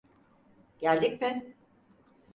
Geldik 0.79 1.21
mi? 1.21 1.55